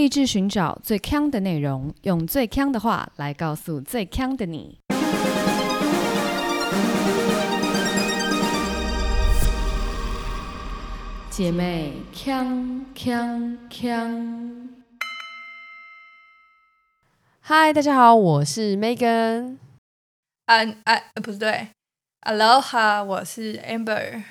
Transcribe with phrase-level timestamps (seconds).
[0.00, 4.78] 立志寻找最强的内容，用最强的话来告诉最强的你。
[11.28, 14.70] 姐妹，强强强！
[17.42, 19.58] 嗨，大家好，我是 Megan。
[20.46, 21.68] 安安不是对
[22.22, 24.22] ，Aloha，我是 Amber。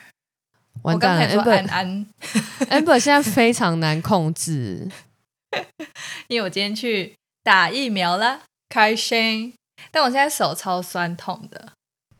[0.81, 2.05] 完蛋了，
[2.71, 4.89] Amber 现在非常难控制。
[6.27, 9.53] 因为我今天去打疫苗了，开心。
[9.91, 11.69] 但我现在手超酸痛的，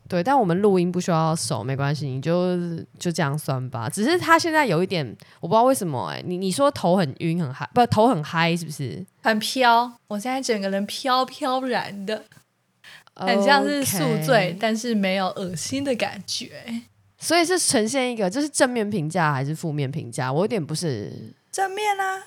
[0.07, 2.57] 对，但我们录音不需要手，没关系，你就
[2.97, 3.89] 就这样酸吧。
[3.89, 5.05] 只是他现在有一点，
[5.41, 9.05] 我不知道为什么、哎，你你说头很晕很嗨，不头很嗨是不是？
[9.21, 9.91] 很飘。
[10.07, 12.23] 我现在整个人飘飘然的，
[13.13, 16.83] 很像是宿醉但是没有恶心的感觉。
[17.19, 20.31] 所以是呈现一个，这是正面评价还是负面评价？
[20.31, 21.33] 我有点不是。
[21.51, 22.23] 正面啊，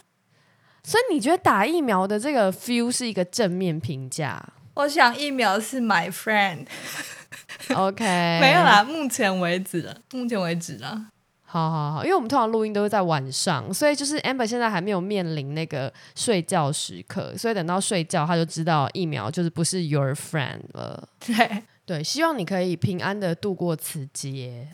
[0.84, 4.42] 所以你觉得打疫苗的这个 feel 是一个正面评价
[4.74, 8.05] 我想疫苗是 my friend，？OK，
[8.41, 11.08] 没有啦，目前为止了，目前为止了。
[11.44, 21.06] 好好好，因为我们通常录音都是在晚上，所以就是 Amber 现在还没有面临那个睡觉时刻，所以等到睡觉，他就知道疫苗就是不是 your friend 了。
[21.20, 24.69] 对对，希望你可以平安的度过此劫。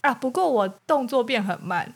[0.00, 1.94] 啊，不过我动作变很慢，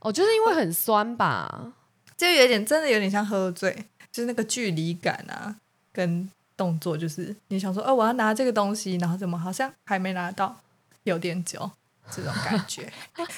[0.00, 1.72] 哦，就是因为很酸吧？
[2.20, 3.72] 就有点真的有点像喝醉，
[4.12, 5.56] 就是那个距离感啊，
[5.90, 10.54] 跟动作，就是你想说，哦，我要拿这个东西，然后怎么好像还没拿到，
[11.04, 11.70] 有点久，
[12.10, 12.92] 这种感觉，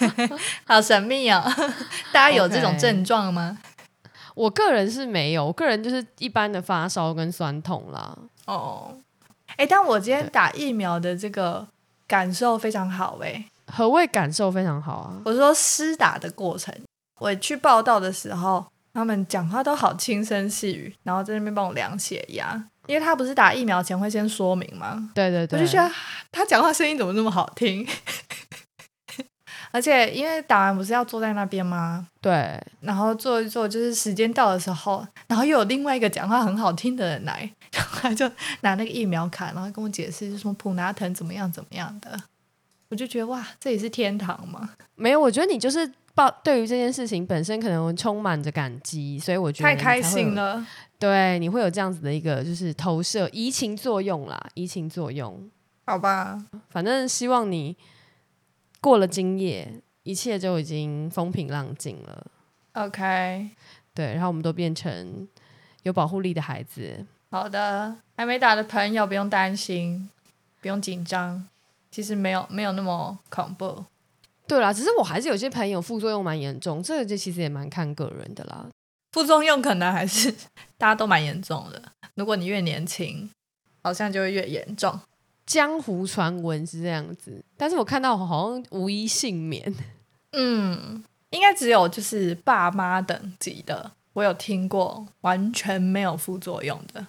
[0.66, 1.40] 好神秘哦。
[2.12, 3.56] 大家有这种症状吗？
[4.34, 8.18] 我个人是没有，我个人就是一般的发烧跟酸痛啦。
[8.46, 8.98] 哦，
[9.54, 11.68] 哎，但我今天打疫苗的这个
[12.08, 13.44] 感受非常好哎。
[13.66, 15.22] 何谓感受非常好啊？
[15.24, 16.74] 我说施打的过程，
[17.20, 25.10] 我去报道的时候，他们讲话都好轻声细语，然后在那边帮我量血压，因为他不是打疫苗前会先说明吗？
[25.14, 25.90] 对对对，我就觉得
[26.30, 27.86] 他讲话声音怎么那么好听？
[29.72, 32.06] 而且因为打完不是要坐在那边吗？
[32.20, 38.28] 对，然后坐一坐，就是时间到的时候，然后又有另外一个讲话很好听的人来，然后他就
[38.60, 42.20] 拿那个疫苗卡，然后跟我解释，就说普拿疼怎么样怎么样的，
[42.92, 44.68] 我就觉得哇，这也是天堂吗？
[44.96, 50.62] 没有，我觉得你就是抱对于这件事情本身可能充满着感激，所以我觉得太开心了。
[50.98, 55.50] 对，你会有这样子的一个就是投射移情作用啦，移情作用。
[55.86, 57.74] 好吧，反正希望你
[58.82, 62.26] 过了今夜，一切就已经风平浪静了。
[62.74, 63.48] OK，
[63.94, 65.26] 对，然后我们都变成
[65.84, 67.06] 有保护力的孩子。
[67.30, 70.10] 好的，还没打的朋友不用担心，
[70.60, 71.48] 不用紧张，
[71.92, 73.84] 其实没有没有那么恐怖。
[74.48, 78.66] 对啦，只是我还是有些朋友副作用蛮严重，这个就其实也蛮看个人的啦。
[79.12, 80.32] 副作用可能还是
[80.76, 81.80] 大家都蛮严重的。
[82.14, 83.30] 如果你越年轻，
[83.82, 84.98] 好像就会越严重。
[85.46, 89.74] 江湖传闻是这样子，但是我看到好像无一幸免。
[90.32, 97.06] 嗯，应该只有就是爸妈等级的，我有听过完全没有副作用的。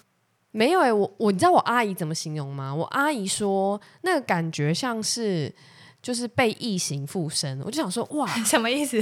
[0.56, 2.72] 没有哎、我我你知道我阿姨怎么形容吗？
[2.72, 5.52] 我阿姨说那个感觉像是
[6.00, 8.96] 就是被异形附身，我就想说哇， 什么意思？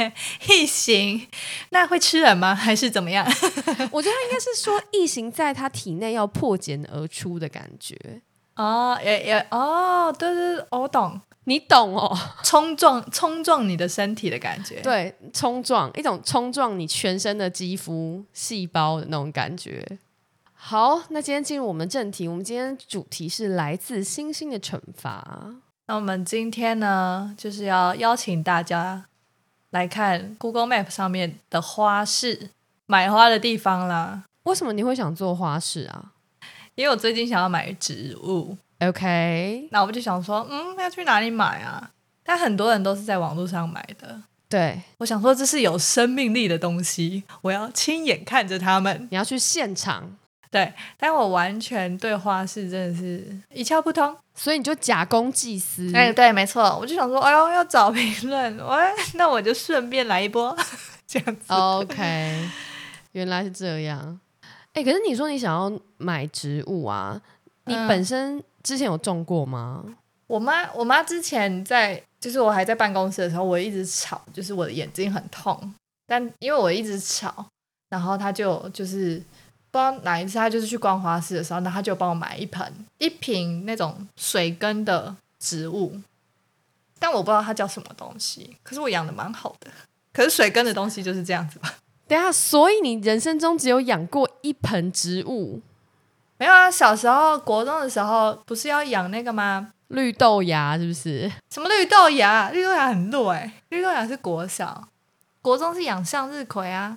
[0.48, 1.28] 异形？
[1.68, 2.54] 那会吃人吗？
[2.56, 3.22] 还是怎么样？
[3.92, 7.94] 我觉得他应该是说异形在他体内要破茧而出的感觉，
[8.56, 12.16] 哦，也也哦，对对对，我懂，你懂哦？
[12.42, 14.80] 冲撞冲撞你的身体的感觉。
[14.80, 19.86] 对，冲撞一种冲撞你全身的肌肤细胞的那种感觉。
[20.66, 25.56] 好，那今天进入我们正题，我们今天主题是来自星星的惩罚。
[25.84, 29.04] 那我们今天呢，就是要邀请大家
[29.68, 32.48] 来看 Google Map 上面的花市，
[32.86, 34.24] 买花的地方啦。
[34.44, 36.12] 为什么你会想做花市啊
[36.76, 41.90] 因为我最近想要买植物，？OK，那我就想说，嗯，要去哪里买啊？
[42.22, 44.22] 但很多人都是在网络上买的。
[44.48, 49.06] 对，我想说，这是有生命力的东西，我要亲眼看着他们。
[49.10, 50.16] 你要去现场，
[50.54, 54.16] 对，但我完全对花式真的是一窍不通。
[54.36, 55.92] 所以你就假公济私。
[55.92, 58.78] 哎、对，没错，我就想说，哎呦，要找评论，我
[59.14, 60.56] 那我就顺便来一波，
[61.08, 61.52] 这样子。
[61.52, 62.48] OK，
[63.10, 64.20] 原来是这样。
[64.74, 67.20] 哎、可是你说你想要买植物啊，
[67.64, 69.84] 你嗯本身之前有种过吗？
[70.28, 75.74] 我妈，我妈之前在，就是我还在办公室的时候，我一直吵，就是我的眼睛很痛，
[76.06, 77.44] 但因为我一直吵，
[77.88, 79.20] 然后她就就是
[79.74, 86.00] 不知道哪一次，他就是去逛花市的时候，然后她就帮我买一盆一瓶那种水根的植物，
[87.00, 89.68] 但我不知道它叫什么东西，可是我养的蛮好的，
[90.12, 91.74] 可是水根的东西就是这样子吧？
[92.06, 95.60] 等一下，所以你人生中只有养过一盆植物，
[96.38, 99.72] 没有啊，小时候国中的时候不是要养那个吗？
[99.88, 101.28] 绿豆芽是不是？
[101.50, 102.50] 什么绿豆芽？
[102.50, 104.86] 绿豆芽很弱哎、绿豆芽是国小，
[105.42, 106.96] 国中是养向日葵啊。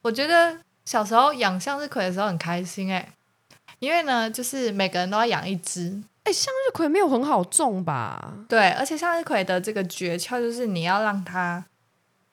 [0.00, 3.12] 我觉得小时候养向日葵的时候很开心哎、
[3.78, 6.02] 因为呢，就是每个人都要养一只。
[6.24, 8.32] 哎、向日葵没有很好种吧？
[8.48, 11.62] 对，而且向日葵的这个诀窍就是你要让它，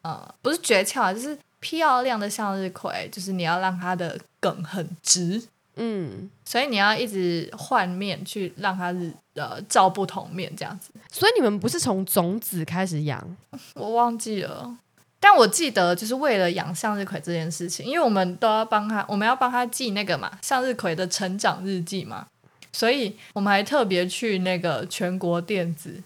[0.01, 5.43] 呃，不是诀窍啊，就是漂亮的向日葵，就是你要让它的梗很直，
[5.75, 10.91] 嗯，所以你要一直换面去让它是呃照不同面这样子。
[11.11, 13.37] 所以你们不是从种子开始养？
[13.75, 14.77] 我忘记了，
[15.21, 22.25] 但我记得就是为了养向日葵这件事情，因为我们都要帮他，我们要帮他记那个嘛向日葵的成长日记嘛，
[22.73, 26.01] 所以我们还特别去那个全国电子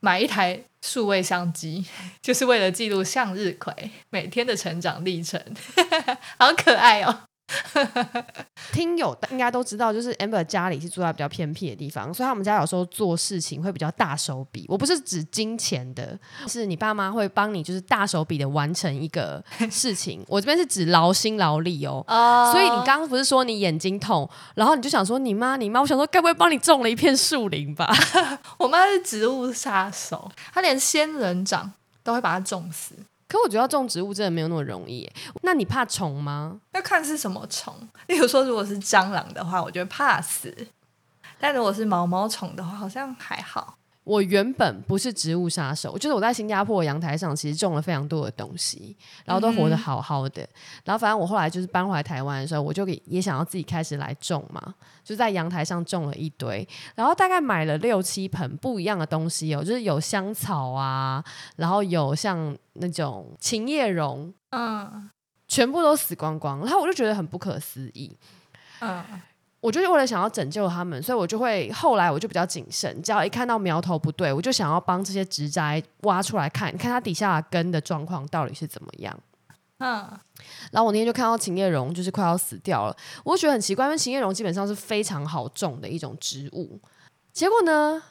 [0.00, 1.86] 买一台数位相机，
[2.20, 3.72] 就是为了记录向日葵
[4.10, 5.40] 每天的成长历程，
[6.38, 7.20] 好可爱哦。
[8.72, 14.64] 听友应该都知道，就是 Amber 家里是住在比较偏僻的地方，所以他们家有时候做事情会比较大手笔。
[14.68, 16.18] 我不是指金钱的，
[16.48, 20.24] 是你爸妈会帮你就是大手笔的完成一个事情。
[20.28, 22.04] 我这边是指劳心劳力哦。
[22.08, 27.92] 哦所以你刚刚不是说你眼睛痛，然后你就想说你妈你妈，我想说该不会帮你种了一片树林吧？
[28.58, 31.72] 我妈是植物杀手，她连仙人掌
[32.02, 32.94] 都会把它种死。
[33.32, 35.10] 可我觉得种植物真的没有那么容易。
[35.40, 36.60] 那你怕虫吗？
[36.72, 37.74] 要看是什么虫。
[38.08, 40.50] 例如说，如果是蟑螂的话，我觉得怕死；
[41.40, 43.78] 但如果是毛毛虫的话，好像还好。
[44.04, 50.46] 我原本不是植物杀手，就是我在新加坡阳台上其实种了非常多的东西，然后都活得好好的。
[50.84, 61.22] 然后反正我后来就是搬回来台湾的时候，我就给也想要自己开始来种嘛，就在阳台上种了一堆，然后大概买了六七盆不一样的东西哦，就是有香草啊，
[61.56, 65.10] 然后有像那种琴叶榕，嗯
[65.46, 68.16] 全部都死光光，然后我就觉得很不可思议。
[68.80, 69.04] 嗯，
[69.62, 79.16] 我就是为了想要拯救他们，所以我就会后来我就比较谨慎，只要一看到苗头不对，我就想要帮这些植栽挖出来看，看它底下的根的状况到底是怎么样。
[79.78, 80.04] 嗯，
[80.72, 86.80] 然后我那天就看到琴叶榕就是快要死掉了，我就觉得很奇怪，因为琴叶榕基本上是非常好种的一种植物，
[87.32, 88.02] 结果呢，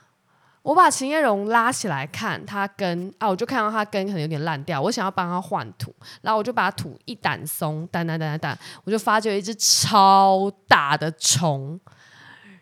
[0.63, 11.79] 我把秦叶榕拉起来看它根啊，我就看到它根可能有点烂掉，我想要帮它换土，然后我就把土一掸松，掸掸掸掸掸，我就发觉一只超大的虫，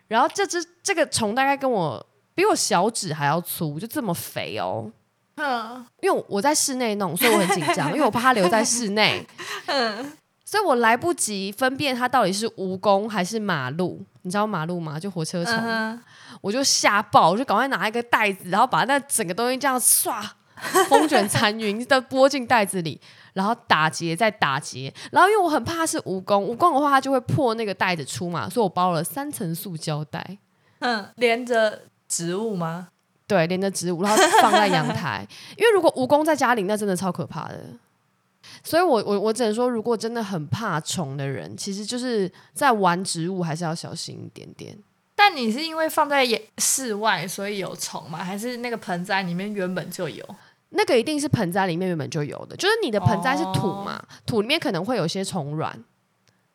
[0.08, 2.04] 然后这只这个虫大概跟我
[2.34, 4.90] 比我小指还要粗，就这么肥哦。
[5.36, 9.26] 嗯，因为我我在室内弄，所以我很紧张，因为我怕它留在室内，
[10.50, 14.04] 所以我来不及分辨它到底是蜈蚣还是马路。
[14.22, 14.98] 你知道马路吗？
[14.98, 16.02] 就火车虫，嗯
[16.40, 20.20] 我就吓爆，我就赶快拿一个袋子，然后把那整个东西这样唰
[20.88, 23.00] 风卷残云的拨进袋子里，
[23.34, 30.38] 然后打结再打结，然后因为我很怕是蜈蚣，蜈蚣的话它就会破那个袋子出嘛，所以我包了三层塑胶袋。
[30.80, 32.88] 嗯，连着植物吗？
[33.28, 35.24] 对，连着植物，然后放在阳台。
[35.56, 37.66] 因为如果蜈蚣在家里，那真的超可怕的。
[38.62, 44.76] 所以我我我只能说，如果真的很怕虫的人，其实就是在玩植物还是要小心一点点。
[45.14, 46.26] 但你是因为放在
[46.58, 48.24] 室外，所以有虫吗？
[48.24, 50.24] 还是那个盆栽里面原本就有？
[50.70, 55.76] 那个一定是盆栽里面原本就有的，就是你的盆栽是土嘛，土里面可能会有些虫卵。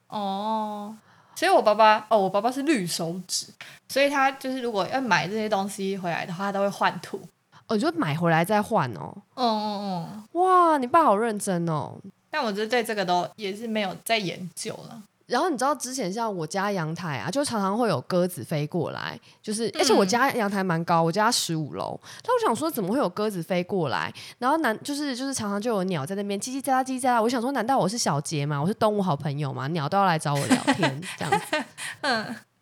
[0.08, 0.96] 哦，
[1.36, 3.48] 所以我爸爸哦，我爸爸是绿手指，
[3.90, 7.20] 所以他就是如果要买这些东西回来的话，他都会换土。
[7.68, 9.14] 哦，你就买回来再换哦。
[9.36, 10.24] 嗯嗯嗯。
[10.42, 11.94] 哇，你爸好认真哦。
[12.30, 15.02] 但我就对这个都也是没有在研究了。
[15.28, 24.14] 然后你知道之前像我家阳台啊，就常常会有鸽子飞过来，就是而且我家阳台蛮高，我家十五楼，但我想说怎么会有鸽子飞过来？
[24.38, 28.62] 然后难就是就是常常就有鸟在那边叽叽喳喳叽叽喳喳，我想说难道我是小杰吗？
[28.62, 29.68] 我是动物好朋友吗？
[29.70, 31.64] 鸟都要来找我聊天这样子。
[32.02, 32.36] 嗯，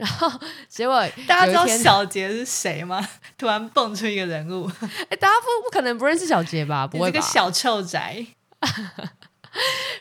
[0.00, 0.30] 然后
[0.66, 3.06] 结果大家知道小杰是谁吗？
[3.36, 4.66] 突然蹦出一个人物，
[5.10, 6.86] 哎，大家不不可能不认识小杰吧？
[6.86, 7.26] 不会吧个？
[7.26, 8.26] 小臭宅。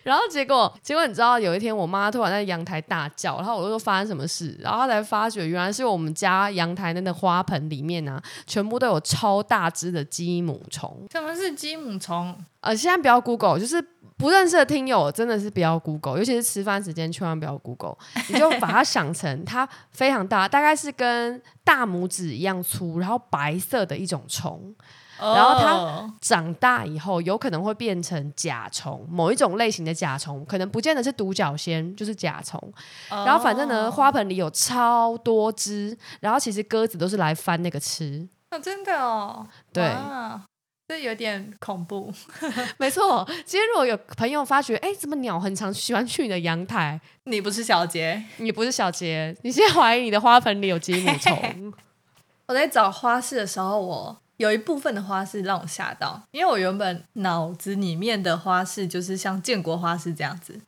[0.03, 11.06] 然后结果，结果你知道，有一天我妈突然在阳台大叫，然后我就说发生什么事，然后她才发觉原来是我们家阳台那个花盆里面啊，全部都有超大只的鸡母虫。
[11.12, 12.38] 什么是鸡母虫？
[12.62, 13.84] 呃，现在不要 Google，就是
[14.20, 17.98] 不认识的听友真的是不要 Google，尤其是吃饭时间千万不要 Google，
[18.28, 24.76] 你就把它想成 它非常大，大概是跟大拇指一样粗，然后白色的一种虫。
[25.22, 32.62] 然后它哦长大以后有可能会变成甲虫，某一种类型的甲虫，可能不见得是独角仙，就是甲虫。
[33.10, 38.28] 然后反正呢，哦花盆里有超多只，然后其实鸽子都是来翻那个吃。
[38.52, 40.42] 哦，真的哦，对哇
[40.89, 42.12] 这有点恐怖。
[42.79, 47.00] 没错，今天如果有朋友发觉，哎，怎么鸟很常喜欢去你的阳台？
[47.25, 51.72] 你不是小杰，你不是小杰，你现在怀疑你的花盆里有吉姆虫？
[52.48, 60.60] 我在找花式的时候，我有一部分的花式让我吓到，因为我原本脑子里面的花式就是像建国花市这样子，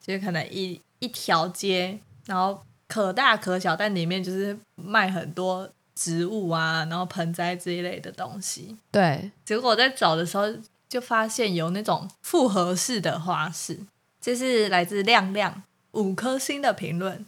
[0.00, 5.68] 就是可能一一条街，然后可大可小，但里面就是卖很多。
[6.04, 8.76] 植物啊，然后盆栽这一类的东西。
[8.90, 10.44] 对，结果我在找的时候
[10.86, 13.78] 就发现有那种复合式的花式，
[14.20, 17.24] 这是来自亮亮五颗星的评论。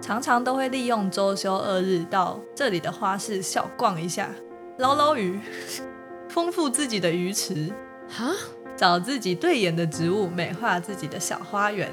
[0.00, 4.30] 常常都会利用周休二日到这里的花市小逛一下，
[4.78, 5.40] 捞捞鱼，
[6.30, 7.72] 丰富自己的鱼池，
[8.08, 8.30] 哈，
[8.76, 11.92] 找自己对眼的植物，美化自己的小花园。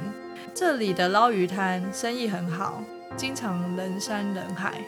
[0.53, 2.83] 这里的捞鱼摊生意很好，
[3.17, 4.79] 经常人山人海。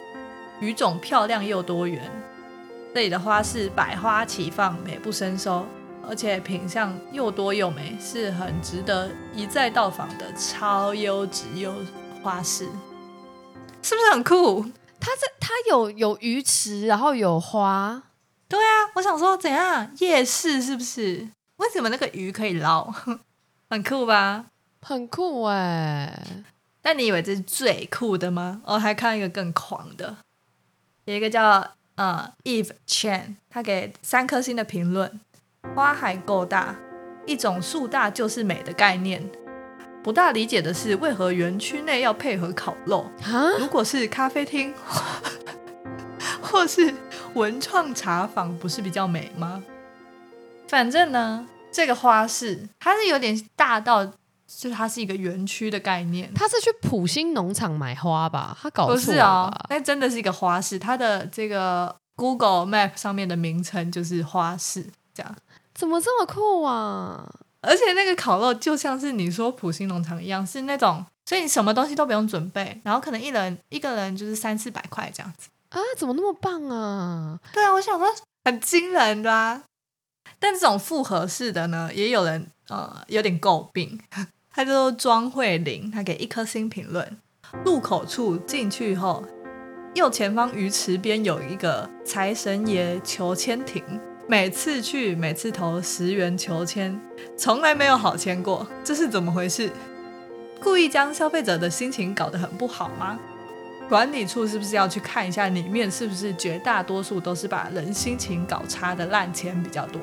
[0.60, 2.02] 鱼种漂亮又多元，
[2.94, 5.66] 这里的花是百花齐放，美不胜收，
[6.08, 11.72] 而且品相又多又美，是很值得一再到访的超优质优
[12.24, 12.66] 花市，
[13.84, 14.66] 是不是很酷？
[15.00, 18.02] 它这它有有鱼池，然后有花，
[18.48, 21.30] 对啊，我想说怎样夜市是不是？
[21.58, 22.92] 为什么那个鱼可以捞？
[23.70, 24.46] 很酷吧？
[24.82, 26.44] 很酷哎！
[26.82, 28.62] 但你以为这是最酷的吗？
[28.66, 30.18] 我还看一个更狂的。
[31.08, 35.22] 有一个叫呃 Eve Chan，他给三颗星的评论：
[35.74, 36.76] 花海够大，
[37.26, 39.24] 一种树大就是美的概念。
[40.04, 43.10] 不大理解的是，为何园区内要配合烤肉？
[43.58, 44.74] 如果是咖啡厅
[46.44, 46.94] 或是
[47.36, 49.64] 文创茶坊，不是比较美吗？
[50.68, 54.12] 反正呢，这个花市它是有点大到。
[54.48, 58.58] 就是它是一个园区的概念，他是去普兴农场买花吧？
[58.62, 60.80] 他搞错了，那真的是一个花市。
[60.80, 65.36] 它的这个 Google Map 上面的名称就是花市，这样
[65.76, 67.30] 怎么这么酷啊？
[67.62, 75.80] 而且那个烤肉就像是你说普兴农场一样，是那种，所以你什么东西都不用准备，然后可能一人一个人就是三四百块这样子啊？
[75.98, 77.38] 怎么那么棒啊？
[77.52, 78.08] 对啊，我想说
[78.46, 79.62] 很惊人的。
[80.40, 84.00] 但这种复合式的呢，也有人呃有点诟病。
[84.58, 87.08] 他叫做庄慧玲，他给一颗星评论。
[87.64, 89.24] 入口处进去后，
[89.94, 93.84] 右前方鱼池边有一个财神爷求签亭，
[94.28, 97.00] 每次去每次投十元求签，
[97.38, 99.72] 从来没有好签过，这是怎么回事？
[100.60, 103.20] 故意将消费者的心情搞得很不好吗？
[103.88, 110.02] 管理处是不是要去看一下里面是不是绝大多数都是把人心情搞差的烂签比较多，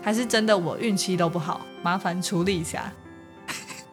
[0.00, 1.60] 还是真的我运气都不好？
[1.82, 2.90] 麻烦处理一下。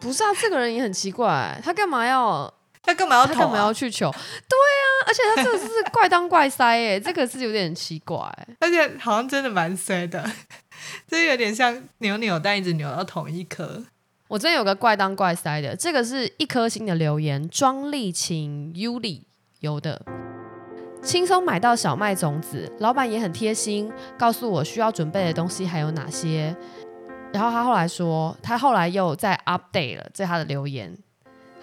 [0.00, 2.52] 不是啊，这个人也很奇怪，他干嘛要
[2.82, 4.10] 他干嘛要他干嘛要去求？
[4.10, 8.18] 对啊，而且他这个是怪当怪塞哎，这个是有点奇怪，
[8.58, 10.24] 而且好像真的蛮衰的，
[11.06, 13.84] 这有点像扭扭蛋一直扭到同一颗。
[14.28, 19.22] 我真有个怪当怪塞的，这个是一颗星的留言，庄丽琴 Yuli
[19.58, 20.00] 有的，
[21.02, 26.56] 轻松买到小麦种子，老板也很贴心，告诉我需要准备的东西还有哪些。
[27.32, 30.96] 然后他后来说，他后来又在 update 了，在他的留言，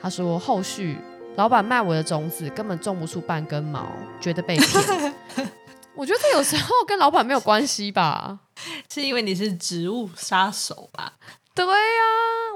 [0.02, 0.98] 他说后续
[1.36, 3.88] 老板卖我的种子根本种不出半根毛，
[4.22, 5.14] 觉得被骗。
[5.94, 8.40] 我觉得这有时候跟老板没有关系吧，
[8.90, 11.14] 是因为你是植物杀手吧？
[11.54, 11.74] 对呀，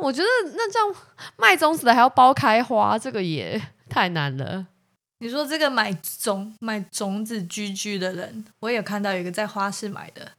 [0.01, 0.95] 我觉得那这样
[1.37, 4.67] 卖种子的还要包开花，这个也太难了。
[5.19, 10.31] 你说这个买种买种子居居的人，我也有看到有一个在花市买的。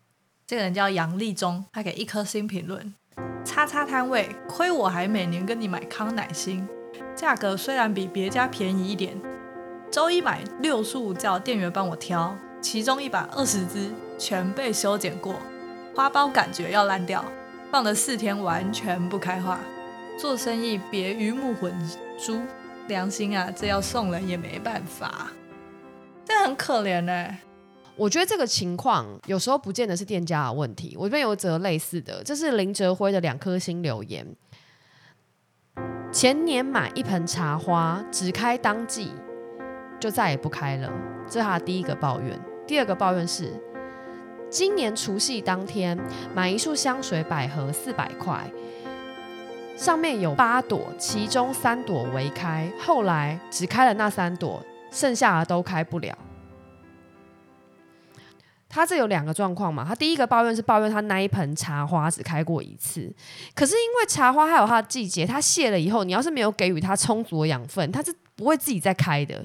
[0.52, 2.94] 这个人叫杨立忠，他给一颗星评论：
[3.42, 6.68] 叉叉摊位，亏我还每年跟你买康乃馨，
[7.16, 9.18] 价格虽然比别家便宜一点，
[9.90, 15.36] 周一买六束叫店员帮我挑，其中一百二十支全被修剪过，
[15.96, 17.24] 花苞感觉要烂掉，
[17.70, 19.58] 放了四天完全不开花。
[20.18, 21.72] 做生意别鱼目混
[22.18, 22.42] 珠，
[22.88, 25.30] 良心啊，这要送人也没办法，
[26.26, 27.38] 这很可怜呢。
[27.96, 30.96] 我觉得这个情况有时候不见得是店家的问题。
[30.98, 34.26] 我这边有则类似的，这是林哲辉的两颗星留言。
[36.10, 39.12] 前年买一盆茶花，只开当季，
[40.00, 40.90] 就再也不开了，
[41.26, 42.38] 这是他第一个抱怨。
[42.66, 43.52] 第二个抱怨是，
[44.50, 45.98] 今年除夕当天
[46.34, 48.50] 买一束香水百合四百块，
[49.76, 56.16] 上面有八朵，其中三朵未开，后来只开了那三朵，剩下的都开不了。
[58.74, 59.84] 他这有两个状况嘛？
[59.86, 63.12] 他第一个抱怨是抱怨他那一盆茶花只开过一次，
[63.54, 69.44] 可是因为茶花还有它的季节，它谢了以后，你要是没有给予它充足的养分，它是不会自己再开的。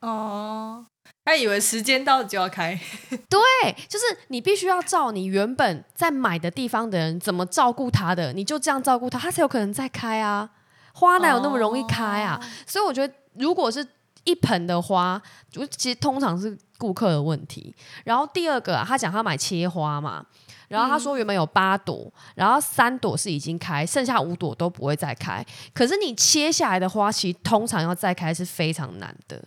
[0.00, 0.86] 哦，
[1.26, 2.78] 他以为时间到就要开，
[3.28, 3.40] 对，
[3.86, 10.48] 就是你必须要照你原本在买的地方的人怎么照顾它的，你就这样照顾它，它才有可能再开啊。
[10.94, 12.40] 花哪有那么容易开啊？
[12.66, 13.86] 所以我觉得，如果是
[14.24, 15.20] 一盆的花，
[15.56, 17.74] 我其实通常是顾客的问题。
[18.04, 20.22] 然后第二个、啊，他讲他买切花嘛，
[20.68, 25.42] 然后他说原本有八朵，然后三朵是已经开，剩下五朵都不会再开。
[25.72, 29.42] 可是你切下来的花，其实通常要再开是非常难的。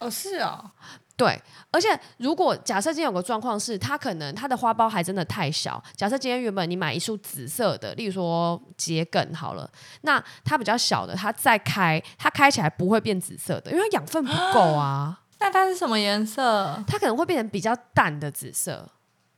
[0.00, 0.70] 哦，是哦，
[1.16, 1.40] 对，
[1.70, 5.82] 而且如果假设今天有个状况是，它可能它的花苞还真的太小。
[5.94, 9.70] 假设今天原本你买一束紫色的，例如说桔梗好了，
[10.02, 16.82] 那它比较小的，它再开，它开起来不会变紫色的，因为它养分不够啊， 那它是什么颜色？
[16.86, 18.86] 它可能会变成比较淡的紫色。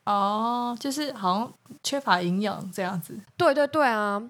[0.04, 3.16] 哦，就是好像缺乏营养这样子。
[3.36, 4.20] 对对对啊，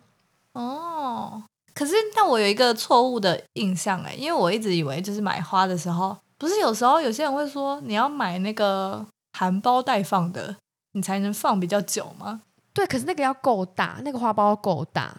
[0.53, 1.43] 哦，
[1.75, 10.55] 可是但我有一个错误的印象哎，因为我一直以为就是买花的时候，不是有时候有些人会说你要买那个含苞待放的，
[10.93, 12.43] 你才能放比较久吗？
[12.75, 15.15] 对，可是那个要够大，那个花苞要够大。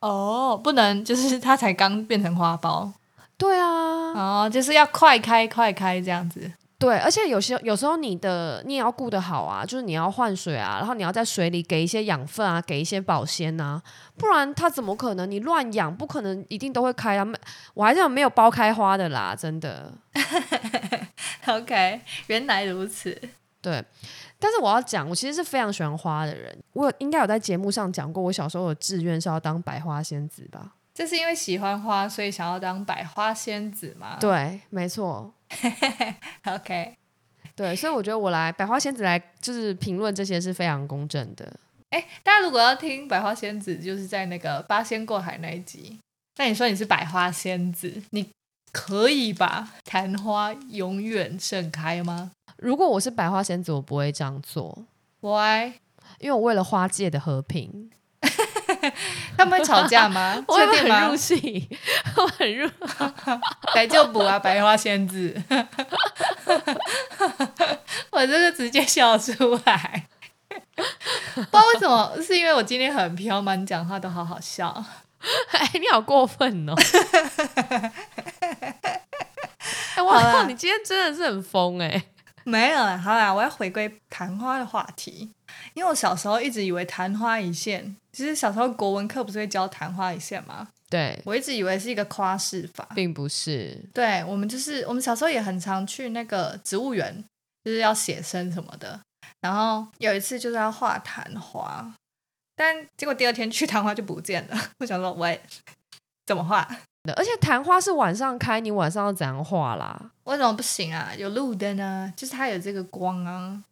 [0.00, 2.92] 哦，不能就是它才刚变成花苞
[3.38, 6.50] 对啊，哦，就是要快开快开这样子。
[6.78, 13.82] 对，而且有些有时候你的你也要顾得好啊，就是你要换水啊，然后你要在水里给一些养分啊，给一些保鲜呐、
[14.16, 17.24] 不然它怎么可能你乱养，不可能一定都会开啊。
[17.24, 17.36] 没
[17.74, 19.92] 我还是有没有包开花的啦，真的。
[21.46, 23.20] OK，原来如此。
[23.60, 23.84] 对，
[24.38, 26.56] 但是我要讲，我其实是非常喜欢花的人。
[26.74, 30.74] 我有应该有在节目上讲过，我小时候的志愿是要当百花仙子吧？
[30.98, 34.16] 这是因为喜欢花，所以想要当百花仙子吗？
[34.18, 35.32] 对，没错。
[36.44, 36.96] OK。
[37.54, 41.48] 对，所以我觉得我来百花仙子来就是评论这些是非常公正的。
[41.90, 46.00] 哎，大家如果要听百花仙子，就是在那个八仙过海那一集。
[46.38, 48.28] 那你说你是百花仙子，你
[48.72, 54.76] 可以把昙花永远盛开吗如果我是百花仙子，我不会这样做
[55.20, 55.74] ，？Why？
[56.18, 57.88] 因为我为了花界的和平，
[59.38, 60.36] 他们会吵架吗？
[60.46, 61.16] 我很入？
[61.16, 61.68] 戏，
[62.16, 62.68] 我很入。
[63.74, 65.34] 来就补啊，白花仙子。
[68.10, 70.04] 我这个直接笑出来，
[71.34, 73.54] 不知道为什么，是因为我今天很飘吗？
[73.54, 74.84] 你讲话都好好笑。
[75.52, 76.74] 哎，你好过分哦！
[79.96, 82.04] 哎，我靠，你今天真的是很疯哎、
[82.44, 85.32] 没有啦，好啦，我要回归昙花的话题，
[85.74, 90.68] 因为我小时候一直以为昙花一现，其实小时候国文课不是会教昙花一现吗？
[90.90, 92.88] 对，我一直以为是一个夸饰法。
[92.94, 93.78] 并不是。
[93.92, 97.24] 对我们就是我们小时候也很常去那个植物园，
[97.64, 98.98] 就是要写生什么的。
[99.40, 101.94] 然后有一次就是要画昙花，
[102.56, 104.58] 但结果第二天去昙花就不见了。
[104.80, 105.40] 我想说，喂，
[106.26, 106.66] 怎么画？
[107.16, 110.10] 而且昙花是晚上开，你晚上要怎样画啦？
[110.24, 111.12] 为什么不行啊？
[111.16, 113.62] 有路灯啊，就是它有这个光啊。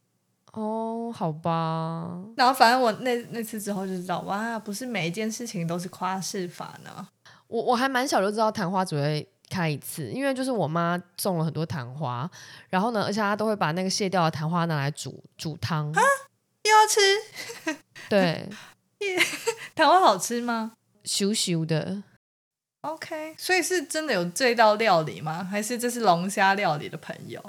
[0.57, 7.07] 哦，好吧，然后反正我那那次之后就知道，哇，不是每一件事情都是夸饰法呢。
[7.47, 12.29] 我我还蛮小就知道昙花只会开一次，因为就是我妈种了很多昙花，
[12.71, 16.01] 然后呢，而且她都会把那个卸掉的昙花拿来煮煮汤啊。
[16.65, 18.49] 又要吃对，
[19.77, 20.73] 昙花好吃吗
[21.05, 22.03] 咻咻的。
[22.81, 25.45] ？OK，所以是真的有这道料理吗？
[25.45, 27.41] 还是这是龙虾料理的朋友？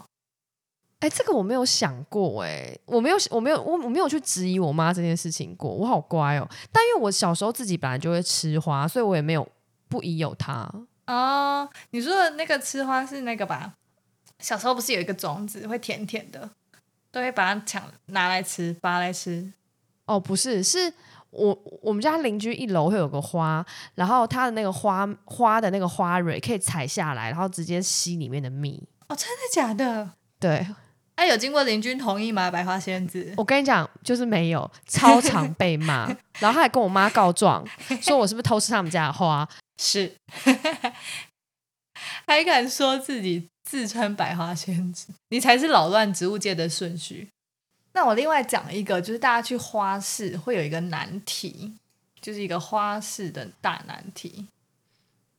[1.00, 6.50] 哎，这个我没有想过，哎，我没有，我没有，我我没有去质疑我妈这件事情过，我好乖哦。
[6.72, 9.48] 但因为我小时候自己本来就会吃花，所以我也没有
[9.88, 10.68] 不疑有它。
[11.06, 13.74] 哦，你说的那个吃花是那个吧？
[14.40, 16.50] 小时候不是有一个种子会甜甜的，
[17.12, 19.54] 都会把它抢拿来吃，拔来吃。
[20.06, 20.92] 哦，不是，是
[21.30, 28.84] 我我们家邻居一楼会有个花，然后它的那个花花的那个花蕊可以采下来，然后直接吸里面的蜜。
[29.10, 30.12] 哦，真的假的？
[30.40, 30.68] 对
[31.18, 32.52] 哎、有经过邻居同意吗？
[32.52, 36.06] 百花仙子，我跟你讲，就是没有，超常被骂，
[36.38, 37.66] 然后他还跟我妈告状，
[38.00, 39.50] 说我是不是偷吃他们家的花。
[39.82, 40.16] 是，
[42.28, 47.28] 还敢说自己自称百花仙子，你才是扰乱植物界的顺序。
[47.94, 51.74] 那我另外讲一个，就是大家去花市会有一个难题，
[52.22, 54.48] 就是一个花市的大难题。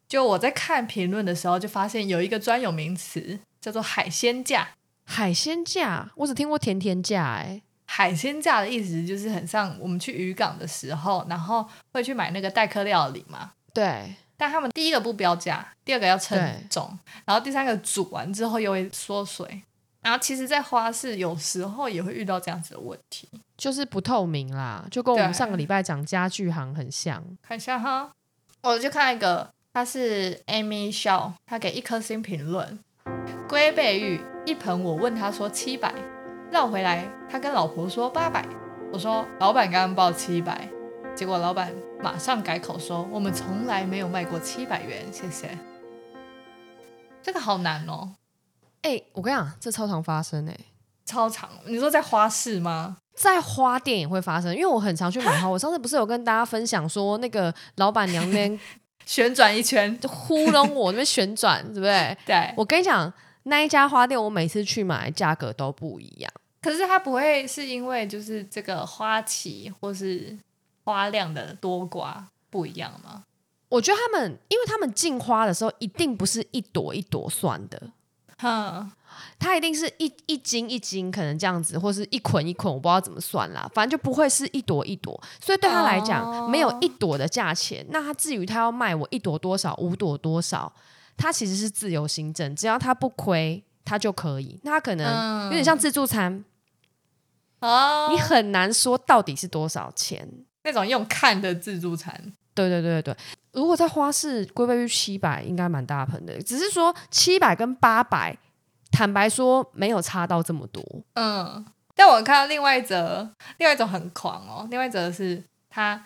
[0.09, 4.71] 就我在看评论的时候，就发现有一个专有名词叫做海鲜价。
[5.11, 13.53] 海鲜价，我只听过甜甜价、哎，海鲜价的意思就是很像我们去渔港的时候，然后会去买那个代客料理嘛。
[13.73, 19.63] 对，但他们第一个不标价，第二个要称对重，然后第三个煮完之后又会缩水。
[20.01, 23.29] 然后其实，在花市有时候也会遇到这样子的问题。
[23.57, 27.23] 就是不透明啦，就跟我们上个礼拜讲家具行很像。
[27.43, 28.11] 看一下哈，
[28.63, 32.79] 我就看一个，他是 Amy Shaw，他给一颗星评论。
[33.49, 35.95] 龟背玉一盆，我问他说七百，
[36.51, 38.45] 绕回来他跟老婆说八百。
[38.93, 40.69] 我说老板刚刚报七百，
[41.15, 45.49] 结果老板马上改口说我们从来没有卖过七百元，谢谢。
[47.23, 48.11] 这个好难哦，
[48.83, 50.55] 哎、我跟你讲，这超常发生哎、
[51.07, 51.49] 超常。
[51.65, 52.99] 你说在花市吗？
[53.15, 55.49] 在花店也会发生，因为我很常去买花。
[55.49, 58.61] 我上次不是有跟大家分享说，那个老板娘那边
[59.07, 62.17] 旋转一圈，就糊弄我，那边旋转，对不对？
[62.27, 62.53] 对。
[62.55, 63.13] 我跟你讲，
[63.49, 66.33] 那一家花店，我每次去买价格都不一样。
[66.61, 70.37] 可是它不会是因为就是这个花期或是
[70.85, 72.17] 花量的多寡
[72.51, 73.25] 不一样吗？
[73.69, 77.91] 我觉得他们，因为他们进花的时候，一定不是一朵一朵算的，
[78.39, 78.91] 哼，
[79.39, 85.21] 它一定是一一斤一斤，可能这样子，或是一捆一捆，我不知道怎么算啦，反正就不会是一朵一朵。
[85.39, 90.73] 所以对他来讲，哦没有一朵的价钱，那他至于他要卖我一朵多少，五朵多少，
[91.19, 94.59] 他其实是自由行政，只要它不亏，它就可以。
[94.63, 96.43] 那它可能嗯有点像自助餐，
[97.61, 100.27] 哦，你很难说到底是多少钱。
[100.63, 102.15] 那种用看的自助餐，
[102.55, 103.17] 对对对对对，
[103.53, 106.41] 如果在花市龟背玉七百，应该蛮大盆的。
[106.43, 108.37] 只是说七百跟八百，
[108.91, 110.83] 坦白说没有差到这么多。
[111.15, 111.67] 嗯。
[111.95, 116.01] 但我看到另外一则，另外一种很狂哦，另外一则是他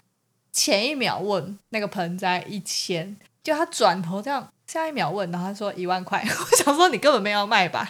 [0.50, 7.86] 前一秒问那个盆栽一千，就他转头这样，下一秒问，然后他说一万块， 我想说你根本没有要卖吧，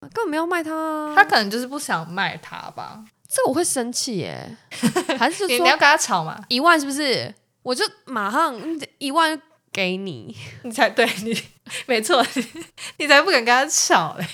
[0.00, 4.56] 根本没有卖他、啊，他可能就是不想卖他吧，这我会生气耶，
[5.16, 7.32] 还是你你要跟他吵嘛，一万是不是？
[7.62, 9.40] 我就马上嗯一万
[9.72, 11.40] 给你，你才对 你
[11.86, 12.64] 没错，你
[12.96, 14.26] 你才不敢跟他吵嘞。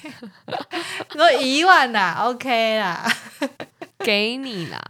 [1.12, 3.06] 你说一万呐、OK 啦，
[3.98, 4.80] 给你啦。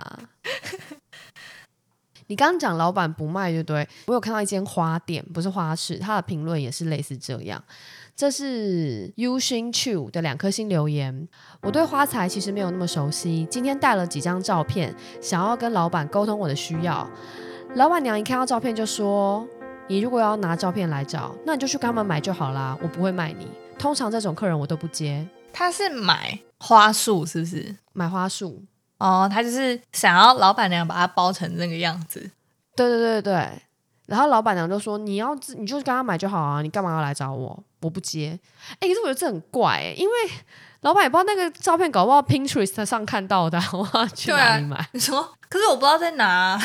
[2.29, 3.89] 你刚刚讲老板不卖，对不对？
[4.07, 7.63] 我有看到一间花店，不是花市，他的评论也是类似这样。
[8.15, 11.29] 这是 U 星 Chu 的两颗星留言。
[11.63, 17.09] 我对花材其实没有那么熟悉，今天带了几张照片，想要跟老板沟通我的需要。
[17.75, 19.47] 老板娘一看到照片就说
[19.89, 23.47] ：“你如果要拿照片来找，那你就去跟他们买就好啦，我不会卖你。
[23.79, 25.27] 通常这种客人我都不接。
[25.53, 27.77] 他是买花束是不是？
[27.93, 28.63] 买花束，
[28.99, 32.21] 哦，他就是想要老板娘把它包成那个样子。
[32.77, 33.49] 对对对对。
[34.07, 37.63] 然后老板娘就说：“你要你就跟他买就好啊，你干嘛要来找我？
[37.83, 38.39] 我不接。”
[38.81, 40.15] 哎，可是我觉得这很怪哎，因为
[40.81, 44.89] 老板也不知道那个照片搞不好 Pinterest 上看到的啊，我要去啊哪里买？
[44.93, 46.63] 你说，可是我不知道在哪、啊，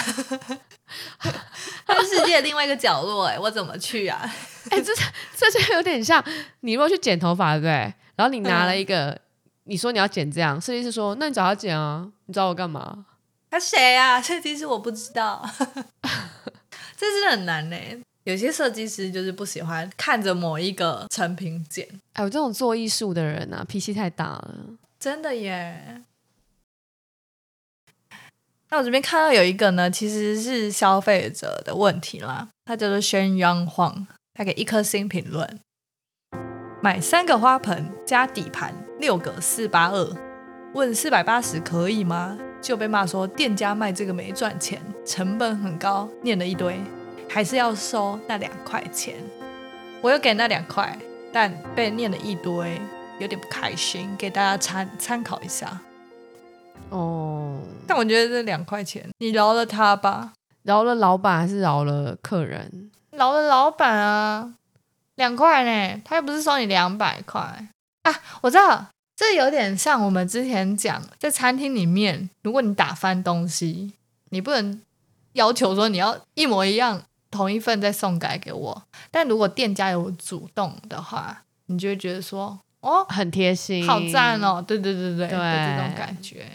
[1.86, 4.22] 它是世界的另外一个角落、哎，我怎么去啊？
[4.72, 4.94] 哎，这
[5.36, 6.24] 这就有点像
[6.62, 7.94] 你如果去剪头发，对不对？
[8.16, 9.20] 然后你拿嗯了一个，
[9.66, 13.06] 你说你要剪这样，设计师说：“那你找他剪啊，你找我干嘛
[13.50, 14.20] 他谁啊？
[14.22, 15.48] 设计师我不知道，
[16.98, 17.78] 这真的很难呢、
[18.24, 24.56] 有些设计师就是不喜欢看着某一个成品剪，？”哎，我这种做艺术的人啊，脾气太大了。
[25.00, 26.02] 真的耶。
[28.70, 35.60] 那我这边看到有一个呢，其实是消费者的问题啦，他叫做宣央晃，他给一颗星评论，
[36.82, 38.74] 买三个花盆加底盘
[39.04, 40.16] 六个四八二，
[40.74, 42.38] 问四百八十可以吗？
[42.62, 46.80] 就被骂说店家卖这个没赚钱，成本很高，念了一堆，
[47.30, 49.16] 还是要收那两块钱。
[50.00, 50.98] 我又给那两块，
[51.34, 52.80] 但被念了一堆，
[53.20, 55.82] 有点不开心，给大家参参考一下。
[56.90, 60.32] 哦，但我觉得这两块钱，你饶了他吧，
[60.64, 62.90] 饶了老板还是饶了客人？
[63.12, 64.54] 饶了老板啊，
[65.16, 67.42] 两块呢，他又不是收你两百块
[68.04, 68.16] 啊。
[68.40, 73.94] 我知道，这有点像我们之前讲，在餐厅里面，如果你打翻东西，
[74.30, 74.82] 你不能
[75.34, 84.42] 要求说你要一模一样同一份再送改给我，但如果店家有主动的话，你就会觉得说，哦，很贴心，好赞！
[84.42, 84.62] 哦！
[84.62, 86.46] 对对对对，对有这种感觉。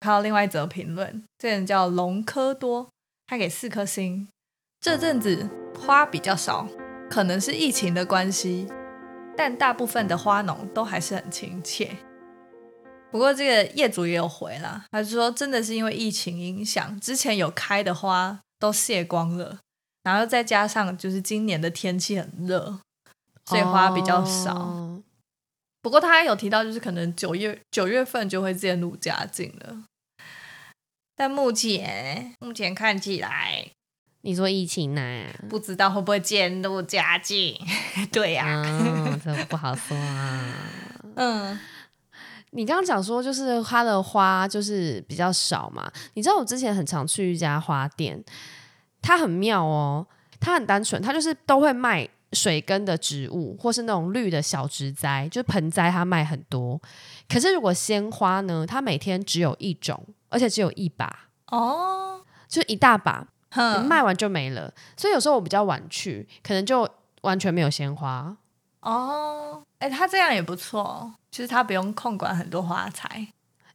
[0.00, 2.88] 看到另外一则评论，这人叫龙科多，
[3.26, 4.28] 他给四颗星。
[4.80, 6.68] 这阵子花比较少，
[7.10, 8.68] 可能是疫情的关系，
[9.36, 11.96] 但大部分的花农都还是很亲切。
[13.10, 19.58] 不过这个业主也有回啦，他就说真的是因为疫情影响，之前有开的花都谢光了，
[20.02, 22.80] 然后再加上就是今年的天气很热，
[23.46, 24.54] 所以花比较少。
[24.54, 25.02] 哦
[25.82, 29.84] 不过他还有提到，就是可能九月九月份就会渐入佳境了。
[31.14, 33.70] 但目前目前看起来，
[34.26, 37.56] 你说疫情呢、不知道会不会渐入佳境。
[38.10, 40.52] 对呀、嗯，这不好说啊。
[41.14, 41.56] 嗯，
[42.50, 45.88] 你刚刚讲说，就是它的花就是比较少嘛。
[46.14, 48.20] 你知道我之前很常去一家花店，
[49.00, 50.04] 它很妙哦，
[50.40, 56.82] 它很单纯，它就是都会卖水根的植物，或是那种绿的小植栽，就是盆栽，它卖很多。
[57.28, 61.16] 可是如果鲜花呢，它每天只有一种，而且只有一把，
[61.52, 63.28] 哦，就一大把，
[63.88, 64.72] 卖完就没了。
[64.96, 66.88] 所以有时候我比较晚去，可能就
[67.22, 68.36] 完全没有鲜花。
[68.80, 73.28] 哦，哎，他这样也不错，就是他不用控管很多花材。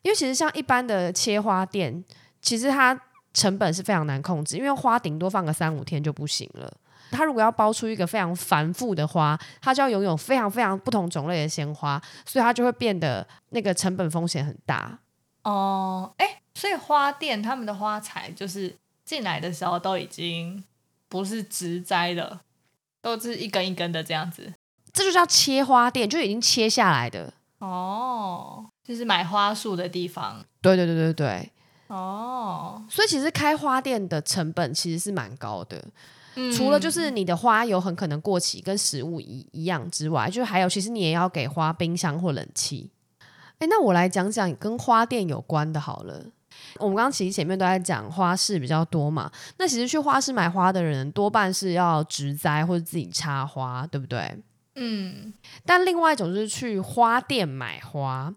[0.03, 2.03] 因为其实像一般的切花店，
[2.41, 2.99] 其实它
[3.34, 6.73] 成本是非常难控制，因为花顶多放个三五天就不行了。
[7.12, 14.97] 它如果要包出一个非常繁复的花，它就要拥有非常非常不同种类的鲜花，所以它就会变得那个成本风险很大。
[15.43, 18.75] 哦，哎，所以花店他们的花材就是
[19.12, 20.63] 进来的时候都已经
[21.10, 22.39] 不是植栽了，
[23.02, 24.54] 都是一根一根的这样子。
[24.93, 27.34] 这就叫切花店，就已经切下来的。
[27.60, 30.45] 哦，就是买花束的地方。
[30.62, 31.52] 对对对对对，
[31.88, 35.84] 哦，所以其实开花店的成本其实是蛮高的。
[36.36, 42.89] 嗯除了就是你的花有很可能过期，跟食物一一样之外，就还有其实你也要给花冰箱或冷气。
[43.60, 46.28] 哎，那我来讲讲跟花店有关的好了。
[46.77, 54.43] 我们刚刚其实前面都在讲花市比较多嘛，那其实去花市买花的人多半是要植栽或者自己插花，对不对？
[54.75, 55.34] 嗯，
[55.65, 58.34] 但另外一种就是去花店买花。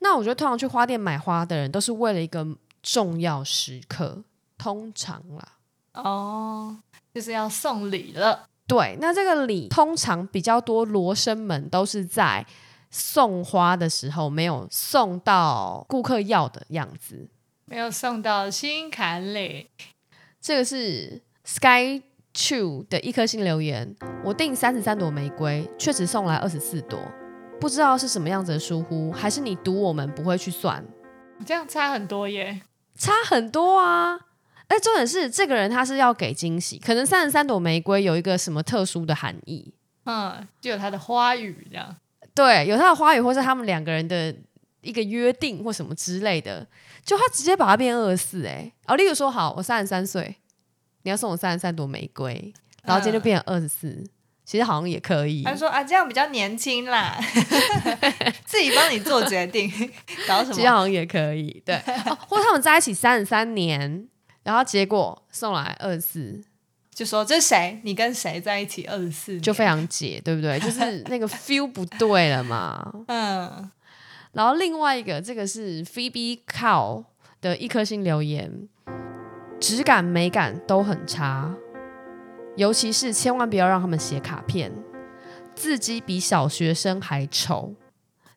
[0.00, 2.46] 那我觉得通常去花店买花的人都是为了一个
[2.82, 4.22] 重要时刻，
[4.56, 5.48] 通常啦。
[5.94, 6.76] 哦，
[7.12, 8.46] 就是要送礼了。
[8.66, 12.46] 对，那这个礼通常比较多，罗生门都是在
[12.90, 17.28] 送花的时候没有送到顾客要的样子。
[17.70, 19.68] 没有送到心坎里，
[20.40, 22.02] 这个是 Sky
[22.34, 27.00] Chu 的一颗星留言，我订三十三朵玫瑰，确实送来二十四朵，
[27.60, 30.84] 不知道是什么样子的疏忽，还是你赌我们不会去算，
[31.46, 32.60] 这样差很多耶。
[32.98, 34.18] 差很多啊。
[34.66, 39.72] 哎，重点是这个人他是要给惊喜，可能三十三朵玫瑰有一个什么特殊的含义，
[40.06, 41.96] 嗯，就有他的花语这样。
[42.34, 44.34] 对，有他的花语，或是他们两个人的
[44.80, 46.66] 一个约定或什么之类的，
[47.04, 50.36] 就他直接把它变二十四，哎，哦，例如说，好，我三十三岁，
[51.02, 52.52] 你要送我三十三朵玫瑰，
[52.84, 54.04] 然后今天就变成二十四，
[54.44, 55.42] 其实好像也可以。
[55.42, 57.18] 他说啊，这样比较年轻啦，
[58.44, 59.70] 自己帮你做决定，
[60.26, 60.54] 搞什么？
[60.54, 64.06] 其实好像也可以，对， 哦、或者他们在一起三十三年，
[64.42, 66.44] 然后结果送来二十四，
[66.94, 67.80] 就说这是谁？
[67.82, 69.40] 你跟谁在一起二十四？
[69.40, 70.58] 就非常解，对不对？
[70.60, 72.92] 就是那个 feel 不对了嘛。
[73.06, 73.70] 嗯，
[74.32, 77.04] 然后另外一个，这个是 Phoebe Cow
[77.40, 78.68] 的一颗星留言，
[79.58, 81.54] 质感美感都很差，
[82.56, 84.72] 尤其是千万不要让他们写卡片，
[85.54, 87.74] 字迹比小学生还丑。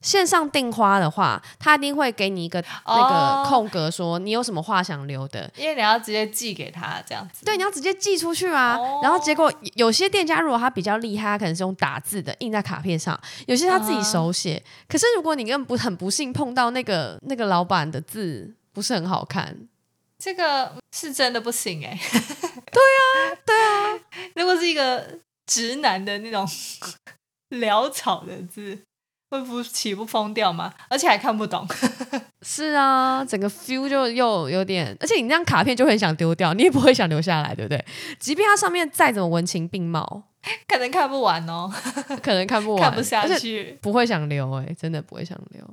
[0.03, 5.49] 线上订花的话，他一定会给你一个那哦个空格，说你有什么话想留的。
[5.57, 7.43] 因为你要直接寄给他这样子。
[7.45, 8.75] 对，你要直接寄出去啊。
[8.77, 14.61] 哦然后结果有些店家如果他比较厉害，他可能是用打字的，印在卡片上；有些他自己手写。
[14.87, 19.57] 可是如果你根本不很不幸碰到那个那个老板的字不是很好看，
[20.19, 21.97] 这个是真的不行哎、
[22.71, 23.99] 对啊，对啊。
[24.35, 26.47] 如果是一个直男的那种
[27.51, 28.79] 潦草的字，
[29.33, 30.71] 会不岂不疯掉吗？
[30.87, 31.67] 而且还看不懂。
[32.43, 37.83] 是啊，整个 feel 就又有点，而且你那张卡片就会很想丢掉，你也不会想留下来，对不对？
[38.19, 40.23] 即便它上面再怎么文情并茂，
[40.67, 41.71] 可能看不完哦，
[42.21, 43.75] 可能看不完，看不下去。
[43.81, 45.67] 不会想留、欸，真的不会想留。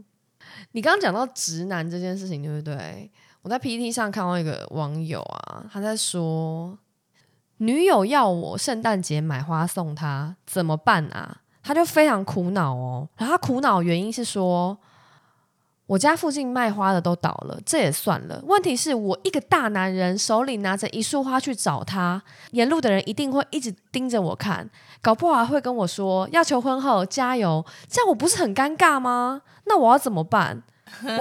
[0.73, 3.11] 你刚刚讲到直男这件事情，对不对？
[3.43, 6.79] 我在 PPT 上看到一个网友啊，他在说，
[7.59, 11.43] 女友要我圣诞节买花送她，怎么办啊？
[11.71, 13.09] 他就非常苦恼哦。
[13.17, 14.77] 然后他苦恼原因是说，
[15.87, 18.43] 我家附近卖花的都倒了，这也算了。
[18.45, 24.69] 问题是我一个大男人手里拿着一束花去找他，沿路的人一定会一直盯着我看，
[25.01, 29.43] 搞不好还会跟我说要求婚后加油，这样我不是很尴尬吗？
[29.67, 30.61] 那我要怎么办？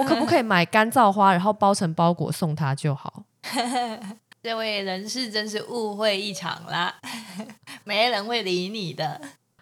[0.00, 3.22] 我可不可以买干燥花，然后包成包裹送他就好？
[4.42, 6.96] 这位人士真是误会一场啦，
[7.84, 9.20] 没人会理你的。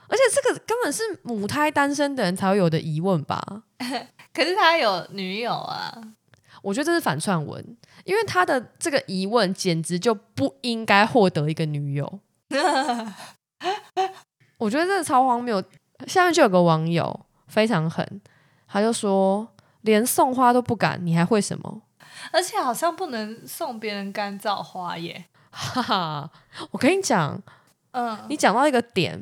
[0.08, 3.40] 而且这个根本是母胎单身的人才会有的疑问吧？
[4.32, 5.92] 可是他有女友啊，
[6.62, 12.20] 我觉得这是反串文，因为他的这个疑问简直就不应该获得一个女友。
[14.58, 15.62] 我觉得这个超荒谬。
[16.06, 18.20] 下面就有个网友非常狠，
[18.68, 19.48] 他就说
[19.80, 21.82] 连送花都不敢，你还会什么？
[22.30, 25.24] 而且好像不能送别人干燥花耶。
[25.50, 26.30] 哈哈，
[26.70, 27.42] 我跟你讲，
[27.90, 29.20] 嗯，你讲到一个点，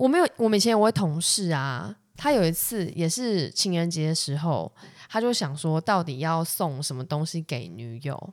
[0.00, 4.72] 我没有，我们以前有位同事啊，他有一次也是情人节的时候，
[5.10, 8.32] 他就想说到底要送什么东西给女友，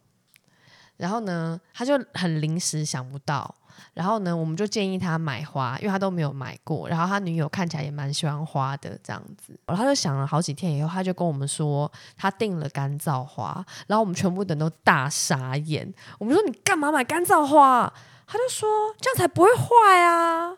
[0.95, 3.53] 然后呢，他就很临时想不到，
[3.93, 6.87] 然后呢，我们就建议他买花，因为他都没有买过。
[6.87, 9.59] 然后他女友看起来也蛮喜欢花的，这样子。
[9.65, 13.61] 然后他就想了好几天以后，他就跟我们说他订了干燥花。
[13.87, 15.93] 然后我们全部人都大傻眼。
[16.17, 17.93] 我们说你干嘛买干燥花？
[18.27, 20.53] 他就说这样才不会坏啊，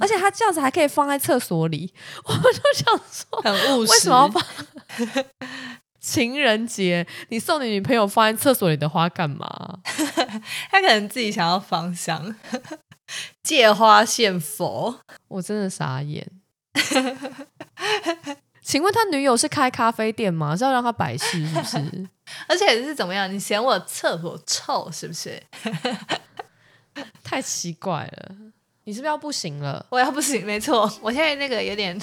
[0.00, 1.94] 而且他这样子还可以放在厕所里。
[2.26, 3.92] 我就想说，很务实。
[3.92, 4.42] 为什么要放？
[6.00, 9.78] 情人节，你送你女朋友放在厕所里的花干嘛？
[10.70, 12.34] 他可能自己想要芳香，
[13.42, 15.00] 借花献佛。
[15.28, 16.30] 我真的傻眼。
[18.60, 20.56] 请问他女友是开咖啡店吗？
[20.56, 22.08] 是要让他摆事是不是？
[22.48, 23.32] 而且是怎么样？
[23.32, 25.40] 你嫌我厕所臭是不是？
[27.34, 28.36] 太奇怪了，
[28.84, 29.84] 你是不是要不行了？
[29.90, 32.00] 我要不行，没错， 我现在那个有点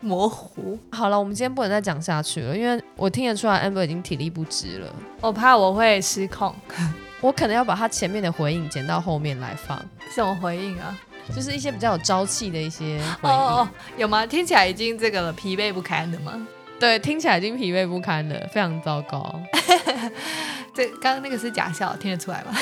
[0.00, 0.76] 模糊。
[0.90, 4.92] 好了，我们今天不能再讲下去了，因为我听得出来 Amber 已经体力不支了。
[5.20, 6.52] 我怕我会失控，
[7.22, 9.80] 我可能要把他前面的回应剪到后面来放。
[10.12, 10.98] 什么回应啊？
[11.32, 14.26] 就是一些比较有朝气的一些回应，哦有吗？
[14.26, 16.48] 听起来已经这个了疲惫不堪的吗？
[16.80, 19.40] 对，听起来已经疲惫不堪了，非常糟糕。
[20.74, 22.52] 这刚刚那个是假笑，听得出来吗？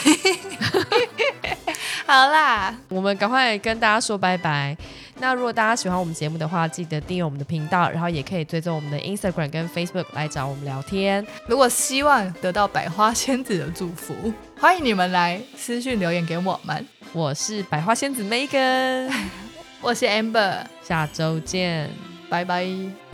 [2.12, 4.76] 好啦，我们赶快跟大家说拜拜。
[5.18, 11.26] 那如果大家喜欢我们节目的话，记得订阅我们的频道，然后也可以追踪我们的 Instagram 跟 Facebook 来找我们聊天。
[11.46, 14.14] 如果希望得到百花仙子的祝福，
[14.60, 16.86] 欢迎你们来私讯留言给我们。
[17.14, 19.10] 我是百花仙子 Megan，
[19.80, 21.88] 我是 Amber，下周见，
[22.28, 22.66] 拜拜，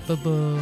[0.09, 0.59] 啵啵。